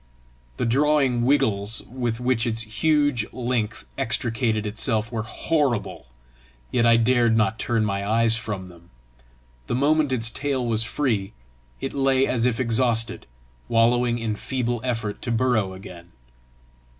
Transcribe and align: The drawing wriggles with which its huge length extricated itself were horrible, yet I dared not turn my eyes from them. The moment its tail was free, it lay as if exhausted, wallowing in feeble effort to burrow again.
The 0.57 0.65
drawing 0.65 1.27
wriggles 1.27 1.83
with 1.87 2.19
which 2.19 2.47
its 2.47 2.61
huge 2.61 3.23
length 3.31 3.85
extricated 3.99 4.65
itself 4.65 5.11
were 5.11 5.21
horrible, 5.21 6.07
yet 6.71 6.87
I 6.87 6.97
dared 6.97 7.37
not 7.37 7.59
turn 7.59 7.85
my 7.85 8.03
eyes 8.03 8.35
from 8.35 8.65
them. 8.65 8.89
The 9.67 9.75
moment 9.75 10.11
its 10.11 10.31
tail 10.31 10.65
was 10.65 10.83
free, 10.83 11.33
it 11.81 11.93
lay 11.93 12.25
as 12.25 12.47
if 12.47 12.59
exhausted, 12.59 13.27
wallowing 13.69 14.17
in 14.17 14.35
feeble 14.35 14.81
effort 14.83 15.21
to 15.21 15.31
burrow 15.31 15.73
again. 15.75 16.11